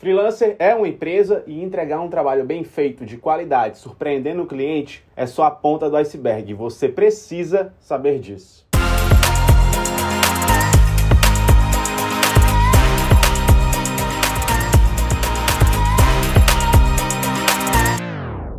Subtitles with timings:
[0.00, 5.04] Freelancer é uma empresa e entregar um trabalho bem feito, de qualidade, surpreendendo o cliente,
[5.14, 6.54] é só a ponta do iceberg.
[6.54, 8.66] Você precisa saber disso.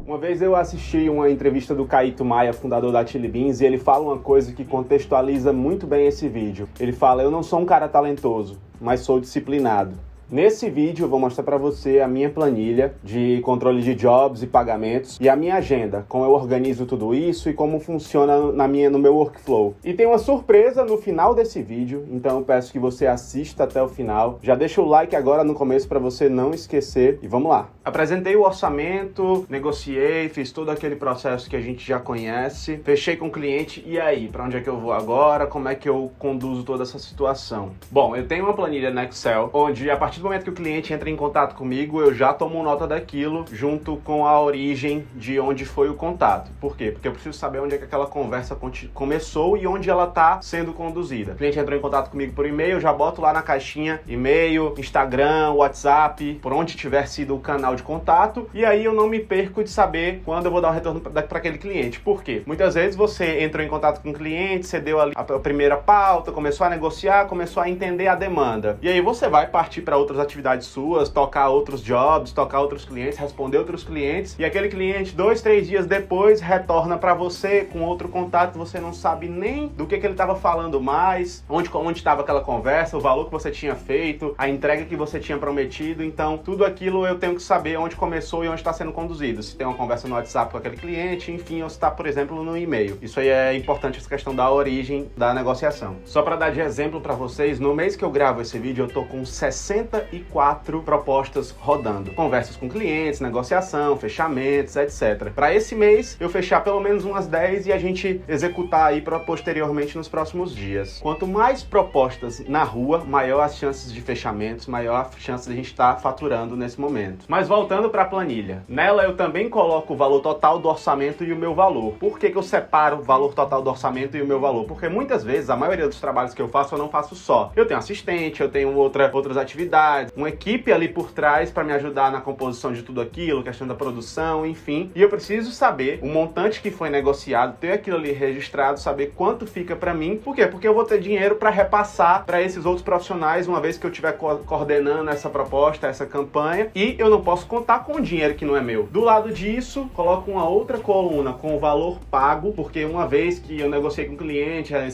[0.06, 3.80] Uma vez eu assisti uma entrevista do Caíto Maia, fundador da Chili Beans, e ele
[3.80, 6.70] fala uma coisa que contextualiza muito bem esse vídeo.
[6.80, 10.11] Ele fala: Eu não sou um cara talentoso, mas sou disciplinado.
[10.32, 14.48] Nesse vídeo eu vou mostrar para você a minha planilha de controle de jobs e
[14.48, 18.90] pagamentos e a minha agenda, como eu organizo tudo isso e como funciona na minha,
[18.90, 19.76] no meu workflow.
[19.84, 23.84] E tem uma surpresa no final desse vídeo, então eu peço que você assista até
[23.84, 24.40] o final.
[24.42, 27.70] Já deixa o like agora no começo para você não esquecer e vamos lá.
[27.84, 33.28] Apresentei o orçamento, negociei, fiz todo aquele processo que a gente já conhece, fechei com
[33.28, 35.46] o cliente e aí, para onde é que eu vou agora?
[35.46, 37.72] Como é que eu conduzo toda essa situação?
[37.92, 40.94] Bom, eu tenho uma planilha no Excel onde a partir do momento que o cliente
[40.94, 45.66] entra em contato comigo, eu já tomo nota daquilo junto com a origem de onde
[45.66, 46.52] foi o contato.
[46.60, 46.92] Por quê?
[46.92, 48.58] Porque eu preciso saber onde é que aquela conversa
[48.94, 51.34] começou e onde ela está sendo conduzida.
[51.34, 54.74] O cliente entrou em contato comigo por e-mail, eu já boto lá na caixinha e-mail,
[54.78, 59.20] Instagram, WhatsApp, por onde tiver sido o canal de contato, e aí eu não me
[59.20, 62.00] perco de saber quando eu vou dar o retorno para aquele cliente.
[62.00, 62.44] Por quê?
[62.46, 66.68] Muitas vezes você entrou em contato com o cliente, você deu a primeira pauta, começou
[66.68, 68.78] a negociar, começou a entender a demanda.
[68.82, 73.18] E aí você vai partir para outras atividades suas, tocar outros jobs, tocar outros clientes,
[73.18, 78.10] responder outros clientes, e aquele cliente, dois, três dias depois, retorna para você com outro
[78.10, 82.42] contato, você não sabe nem do que, que ele estava falando mais, onde estava aquela
[82.42, 86.04] conversa, o valor que você tinha feito, a entrega que você tinha prometido.
[86.04, 89.42] Então, tudo aquilo eu tenho que saber onde começou e onde está sendo conduzido.
[89.42, 92.44] Se tem uma conversa no WhatsApp com aquele cliente, enfim, ou se está, por exemplo,
[92.44, 92.98] no e-mail.
[93.02, 95.98] Isso aí é importante, essa questão da origem da negociação.
[96.06, 98.88] Só para dar de exemplo para vocês, no mês que eu gravo esse vídeo, eu
[98.88, 102.12] tô com 60 34 propostas rodando.
[102.14, 105.32] Conversas com clientes, negociação, fechamentos, etc.
[105.34, 109.20] Para esse mês, eu fechar pelo menos umas 10 e a gente executar aí para
[109.20, 111.00] posteriormente nos próximos dias.
[111.00, 115.56] Quanto mais propostas na rua, maior as chances de fechamentos, maior a chance de a
[115.56, 117.26] gente estar tá faturando nesse momento.
[117.28, 121.32] Mas voltando para a planilha, nela eu também coloco o valor total do orçamento e
[121.32, 121.94] o meu valor.
[121.94, 124.66] Por que, que eu separo o valor total do orçamento e o meu valor?
[124.66, 127.52] Porque muitas vezes, a maioria dos trabalhos que eu faço, eu não faço só.
[127.56, 131.74] Eu tenho assistente, eu tenho outra, outras atividades, uma equipe ali por trás para me
[131.74, 134.92] ajudar na composição de tudo aquilo, questão da produção, enfim.
[134.96, 139.46] E eu preciso saber o montante que foi negociado, ter aquilo ali registrado, saber quanto
[139.46, 140.18] fica para mim.
[140.18, 140.48] Por quê?
[140.48, 143.90] Porque eu vou ter dinheiro para repassar para esses outros profissionais uma vez que eu
[143.90, 148.36] estiver co coordenando essa proposta, essa campanha, e eu não posso contar com o dinheiro
[148.36, 148.84] que não é meu.
[148.84, 153.60] Do lado disso, coloco uma outra coluna com o valor pago, porque uma vez que
[153.60, 154.88] eu negociei com o cliente, é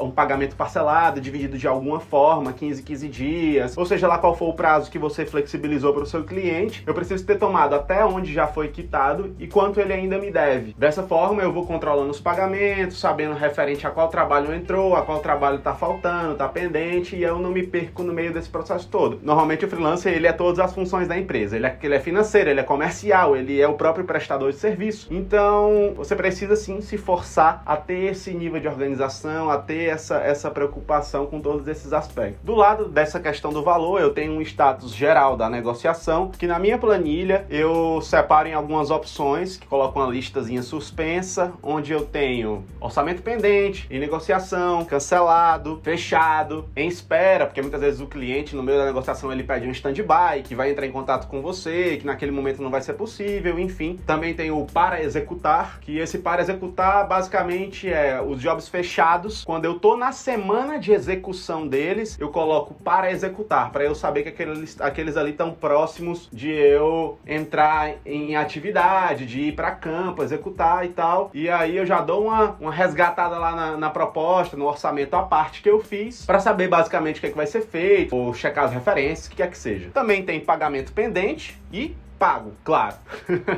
[0.00, 4.48] um pagamento parcelado, dividido de alguma forma, 15, 15 dias, ou seja lá qual for
[4.48, 8.32] o prazo que você flexibilizou para o seu cliente, eu preciso ter tomado até onde
[8.32, 10.74] já foi quitado e quanto ele ainda me deve.
[10.76, 15.20] Dessa forma, eu vou controlando os pagamentos, sabendo referente a qual trabalho entrou, a qual
[15.20, 19.18] trabalho está faltando, está pendente, e eu não me perco no meio desse processo todo.
[19.22, 21.56] Normalmente o freelancer, ele é todas as funções da empresa.
[21.56, 25.08] Ele é, ele é financeiro, ele é comercial, ele é o próprio prestador de serviço.
[25.10, 30.16] Então, você precisa sim se forçar a ter esse nível de organização, a ter essa,
[30.16, 32.40] essa preocupação com todos esses aspectos.
[32.42, 36.58] Do lado dessa questão do valor, eu tenho um status geral da negociação, que na
[36.58, 42.64] minha planilha eu separo em algumas opções, que coloco uma listazinha suspensa, onde eu tenho
[42.80, 48.78] orçamento pendente, em negociação, cancelado, fechado, em espera, porque muitas vezes o cliente no meio
[48.78, 52.30] da negociação ele pede um stand-by, que vai entrar em contato com você, que naquele
[52.30, 53.98] momento não vai ser possível, enfim.
[54.06, 59.44] Também tem o para executar, que esse para executar basicamente é os jobs fechados.
[59.44, 64.13] Quando eu tô na semana de execução deles, eu coloco para executar, para eu saber
[64.22, 70.22] que aquele, aqueles ali estão próximos de eu entrar em atividade, de ir para campo,
[70.22, 71.30] executar e tal.
[71.34, 75.22] E aí eu já dou uma, uma resgatada lá na, na proposta, no orçamento à
[75.22, 78.34] parte que eu fiz, para saber basicamente o que, é que vai ser feito, ou
[78.34, 79.90] checar as referências, o que quer que seja.
[79.92, 82.96] Também tem pagamento pendente e pago, claro.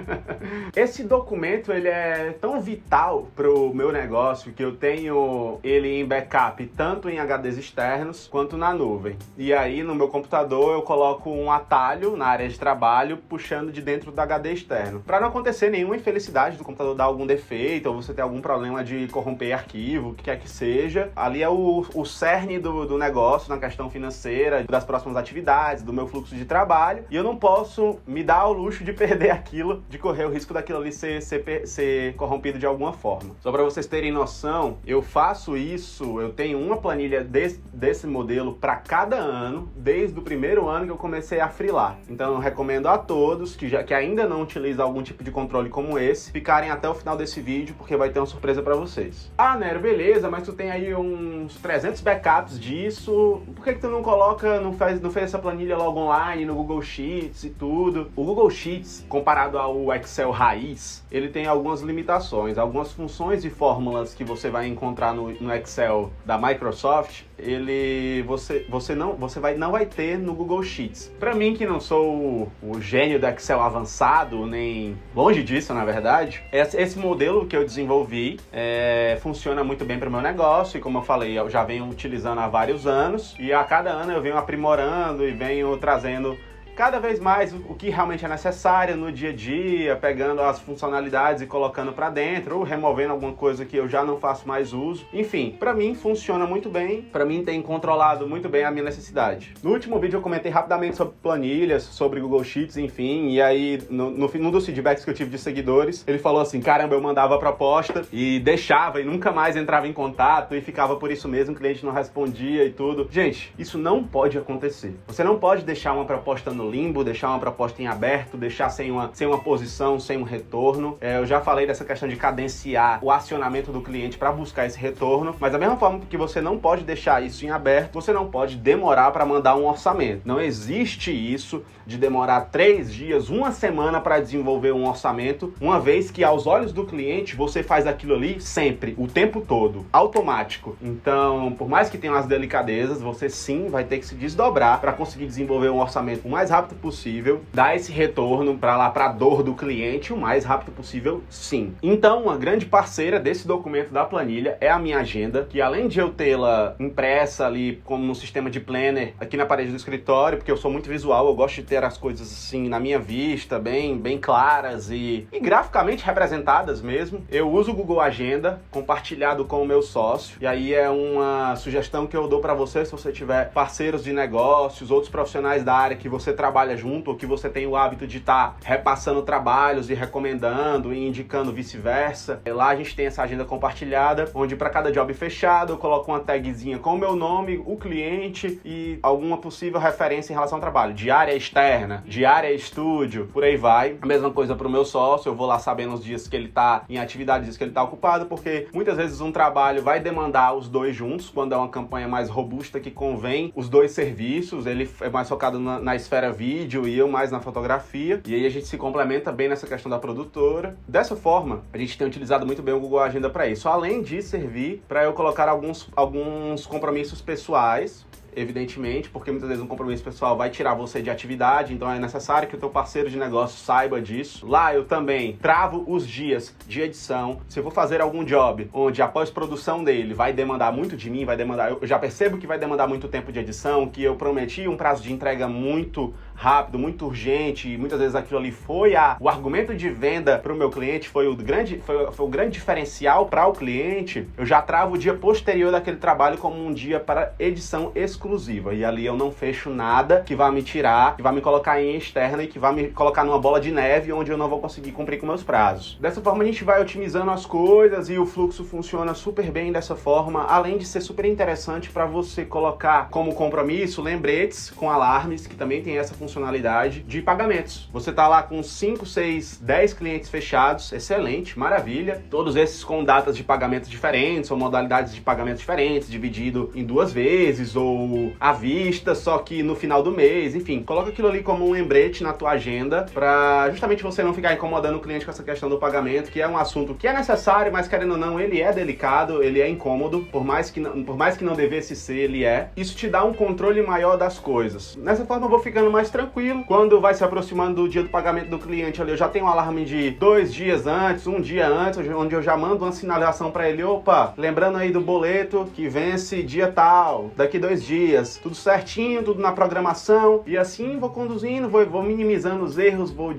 [0.75, 6.65] Esse documento ele é tão vital pro meu negócio que eu tenho ele em backup
[6.77, 9.17] tanto em HDs externos quanto na nuvem.
[9.37, 13.81] E aí no meu computador eu coloco um atalho na área de trabalho puxando de
[13.81, 15.01] dentro do HD externo.
[15.01, 18.83] Para não acontecer nenhuma infelicidade do computador dar algum defeito ou você ter algum problema
[18.83, 22.99] de corromper arquivo, o que quer que seja, ali é o, o cerne do, do
[22.99, 27.05] negócio na questão financeira, das próximas atividades, do meu fluxo de trabalho.
[27.11, 30.53] E eu não posso me dar ao luxo de perder aquilo, de correr o risco
[30.53, 33.35] daquilo ali ser, ser, ser corrompido de alguma forma.
[33.41, 38.55] Só para vocês terem noção, eu faço isso, eu tenho uma planilha desse, desse modelo
[38.55, 41.99] para cada ano, desde o primeiro ano que eu comecei a frilar.
[42.09, 45.69] Então eu recomendo a todos que, já, que ainda não utilizam algum tipo de controle
[45.69, 49.31] como esse, ficarem até o final desse vídeo, porque vai ter uma surpresa para vocês.
[49.37, 53.89] Ah, Nero, beleza, mas tu tem aí uns 300 backups disso, por que, que tu
[53.89, 58.11] não coloca, não faz, não fez essa planilha logo online, no Google Sheets e tudo?
[58.15, 64.15] O Google Sheets, comparado ao Excel raiz, ele tem algumas limitações, algumas funções e fórmulas
[64.15, 69.57] que você vai encontrar no, no Excel da Microsoft, ele você você não você vai
[69.57, 71.11] não vai ter no Google Sheets.
[71.19, 75.85] Para mim que não sou o, o, gênio do Excel avançado nem longe disso na
[75.85, 80.77] verdade, esse, esse modelo que eu desenvolvi é, funciona muito bem para o meu negócio
[80.77, 84.13] e como eu falei eu já venho utilizando há vários anos e a cada ano
[84.13, 86.37] eu venho aprimorando e venho trazendo
[86.77, 91.41] cada vez mais o que realmente é necessário no dia a dia, pegando as funcionalidades
[91.41, 95.07] e colocando para dentro, ou removendo alguma coisa que eu já não faço mais uso.
[95.13, 99.55] Enfim, para mim funciona muito bem, para mim tem controlado muito bem a minha necessidade.
[99.63, 104.11] No último vídeo eu comentei rapidamente sobre planilhas, sobre Google Sheets, enfim, e aí no,
[104.11, 107.37] no num dos feedbacks que eu tive de seguidores, ele falou assim: caramba, eu mandava
[107.37, 111.55] a proposta e deixava e nunca mais entrava em contato e ficava por isso mesmo,
[111.55, 113.09] o cliente não respondia e tudo.
[113.11, 114.95] Gente, isso não pode acontecer.
[115.07, 118.91] Você não pode deixar uma proposta no limbo, deixar uma proposta em aberto, deixar sem
[118.91, 120.97] uma, sem uma posição, sem um retorno.
[121.01, 124.79] É, eu já falei dessa questão de cadenciar o acionamento do cliente para buscar esse
[124.79, 128.29] retorno, mas da mesma forma que você não pode deixar isso em aberto, você não
[128.29, 130.23] pode demorar para mandar um orçamento.
[130.25, 136.11] Não existe isso de demorar três dias, uma semana para desenvolver um orçamento, uma vez
[136.11, 140.77] que aos olhos do cliente você faz aquilo ali sempre, o tempo todo, automático.
[140.83, 144.93] Então, por mais que tenha umas delicadezas, você sim vai ter que se desdobrar para
[144.93, 149.43] conseguir desenvolver um orçamento o mais rápido possível, dar esse retorno para lá para dor
[149.43, 151.75] do cliente o mais rápido possível, sim.
[151.83, 155.99] Então, uma grande parceira desse documento da planilha é a minha agenda, que além de
[155.99, 160.51] eu tê-la impressa ali como no sistema de planner aqui na parede do escritório, porque
[160.51, 163.99] eu sou muito visual, eu gosto de ter as coisas assim na minha vista, bem,
[163.99, 167.23] bem claras e, e graficamente representadas mesmo.
[167.31, 172.07] Eu uso o Google Agenda compartilhado com o meu sócio, e aí é uma sugestão
[172.07, 175.97] que eu dou para você se você tiver parceiros de negócios, outros profissionais da área
[175.97, 176.46] que você trabalha
[176.77, 181.07] junto ou que você tem o hábito de estar tá repassando trabalhos e recomendando e
[181.07, 182.41] indicando vice-versa.
[182.47, 186.21] Lá a gente tem essa agenda compartilhada, onde para cada job fechado eu coloco uma
[186.21, 190.95] tagzinha com o meu nome, o cliente e alguma possível referência em relação ao trabalho,
[190.95, 193.97] de área externa, de área estúdio, por aí vai.
[194.01, 196.49] A mesma coisa para o meu sócio, eu vou lá sabendo os dias que ele
[196.49, 200.55] está em atividade, dias que ele está ocupado, porque muitas vezes um trabalho vai demandar
[200.55, 204.89] os dois juntos, quando é uma campanha mais robusta que convém os dois serviços, ele
[205.01, 208.51] é mais focado na, na esfera vídeo e eu mais na fotografia, e aí a
[208.51, 210.77] gente se complementa bem nessa questão da produtora.
[210.87, 214.23] Dessa forma, a gente tem utilizado muito bem o Google Agenda para isso, além de
[214.23, 218.07] servir para eu colocar alguns, alguns compromissos pessoais
[218.37, 222.47] evidentemente, porque muitas vezes um compromisso pessoal vai tirar você de atividade, então é necessário
[222.47, 224.47] que o teu parceiro de negócio saiba disso.
[224.47, 227.41] Lá eu também travo os dias de edição.
[227.49, 231.25] Se eu for fazer algum job onde a pós-produção dele vai demandar muito de mim,
[231.25, 234.69] vai demandar, eu já percebo que vai demandar muito tempo de edição, que eu prometi
[234.69, 239.17] um prazo de entrega muito rápido, muito urgente, e muitas vezes aquilo ali foi a,
[239.19, 242.51] o argumento de venda para o meu cliente, foi o grande, foi, foi o grande
[242.51, 247.01] diferencial para o cliente, eu já travo o dia posterior daquele trabalho como um dia
[247.01, 248.75] para edição exclusiva.
[248.75, 251.97] E ali eu não fecho nada que vá me tirar, que vá me colocar em
[251.97, 254.93] externa e que vá me colocar numa bola de neve onde eu não vou conseguir
[254.93, 255.97] cumprir com meus prazos.
[256.01, 259.97] Dessa forma a gente vai otimizando as coisas e o fluxo funciona super bem dessa
[259.97, 265.55] forma, além de ser super interessante para você colocar como compromisso lembretes com alarmes, que
[265.55, 267.89] também tem essa função funcionalidade de pagamentos.
[267.93, 272.23] Você tá lá com 5, 6, 10 clientes fechados, excelente, maravilha.
[272.29, 277.13] Todos esses com datas de pagamento diferentes ou modalidades de pagamento diferentes, dividido em duas
[277.13, 280.83] vezes ou à vista, só que no final do mês, enfim.
[280.83, 284.97] Coloca aquilo ali como um lembrete na tua agenda para justamente você não ficar incomodando
[284.97, 287.87] o cliente com essa questão do pagamento, que é um assunto que é necessário, mas
[287.87, 291.37] querendo ou não, ele é delicado, ele é incômodo, por mais que não, por mais
[291.37, 292.71] que não devesse ser, ele é.
[292.77, 294.97] Isso te dá um controle maior das coisas.
[294.97, 296.65] Nessa forma eu vou ficando mais tranquilo.
[296.67, 299.49] Quando vai se aproximando do dia do pagamento do cliente ali, eu já tenho um
[299.49, 303.69] alarme de dois dias antes, um dia antes, onde eu já mando uma sinalização para
[303.69, 309.23] ele, opa, lembrando aí do boleto que vence dia tal, daqui dois dias, tudo certinho,
[309.23, 313.35] tudo na programação, e assim vou conduzindo, vou, vou minimizando os erros, vou,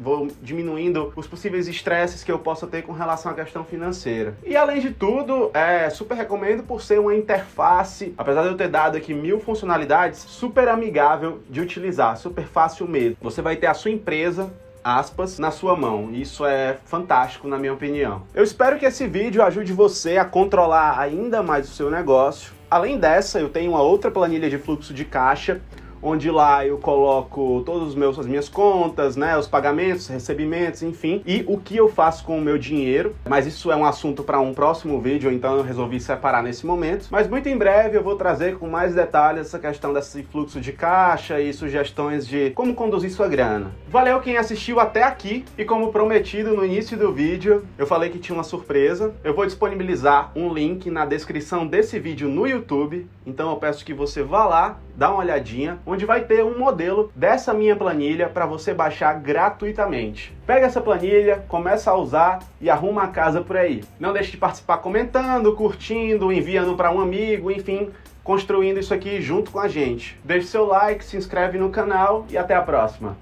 [0.00, 4.34] vou diminuindo os possíveis estresses que eu possa ter com relação à questão financeira.
[4.46, 8.68] E além de tudo, é super recomendo por ser uma interface, apesar de eu ter
[8.68, 13.16] dado aqui mil funcionalidades, super amigável de utilizar super fácil mesmo.
[13.20, 14.50] Você vai ter a sua empresa
[14.84, 16.10] aspas, na sua mão.
[16.12, 18.22] Isso é fantástico, na minha opinião.
[18.34, 22.52] Eu espero que esse vídeo ajude você a controlar ainda mais o seu negócio.
[22.70, 25.60] Além dessa, eu tenho uma outra planilha de fluxo de caixa
[26.02, 31.22] onde lá eu coloco todos os meus as minhas contas, né, os pagamentos, recebimentos, enfim,
[31.26, 33.14] e o que eu faço com o meu dinheiro.
[33.28, 37.08] Mas isso é um assunto para um próximo vídeo, então eu resolvi separar nesse momento.
[37.10, 40.72] Mas muito em breve eu vou trazer com mais detalhes essa questão desse fluxo de
[40.72, 43.72] caixa e sugestões de como conduzir sua grana.
[43.88, 48.18] Valeu quem assistiu até aqui e como prometido no início do vídeo, eu falei que
[48.18, 49.14] tinha uma surpresa.
[49.22, 53.94] Eu vou disponibilizar um link na descrição desse vídeo no YouTube, então eu peço que
[53.94, 58.46] você vá lá, dá uma olhadinha, onde vai ter um modelo dessa minha planilha para
[58.46, 60.34] você baixar gratuitamente.
[60.46, 63.82] Pega essa planilha, começa a usar e arruma a casa por aí.
[63.98, 67.90] Não deixe de participar comentando, curtindo, enviando para um amigo, enfim,
[68.22, 70.18] construindo isso aqui junto com a gente.
[70.24, 73.16] Deixe seu like, se inscreve no canal e até a próxima.